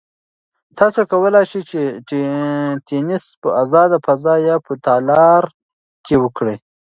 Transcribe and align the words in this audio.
تاسو 0.77 1.01
کولای 1.11 1.45
شئ 1.51 1.61
چې 2.09 2.19
تېنس 2.87 3.23
په 3.41 3.49
ازاده 3.63 3.97
فضا 4.05 4.33
یا 4.47 4.55
په 4.65 4.73
تالار 4.85 5.43
کې 6.05 6.15
وکړئ. 6.23 6.57